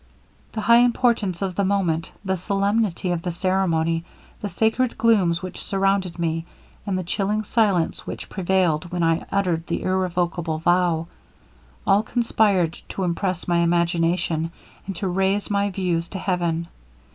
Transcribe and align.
'The 0.53 0.61
high 0.61 0.79
importance 0.79 1.43
of 1.43 1.53
the 1.53 1.63
moment, 1.63 2.11
the 2.25 2.35
solemnity 2.35 3.11
of 3.11 3.21
the 3.21 3.29
ceremony, 3.31 4.03
the 4.41 4.49
sacred 4.49 4.97
glooms 4.97 5.43
which 5.43 5.63
surrounded 5.63 6.17
me, 6.17 6.43
and 6.87 6.97
the 6.97 7.03
chilling 7.03 7.43
silence 7.43 8.01
that 8.07 8.27
prevailed 8.27 8.91
when 8.91 9.03
I 9.03 9.27
uttered 9.31 9.67
the 9.67 9.83
irrevocable 9.83 10.57
vow 10.57 11.05
all 11.85 12.01
conspired 12.01 12.73
to 12.89 13.03
impress 13.03 13.47
my 13.47 13.57
imagination, 13.59 14.49
and 14.87 14.95
to 14.95 15.07
raise 15.07 15.51
my 15.51 15.69
views 15.69 16.07
to 16.07 16.17
heaven. 16.17 16.67